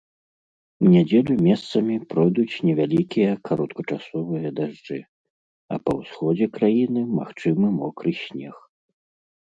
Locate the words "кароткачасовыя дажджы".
3.49-4.97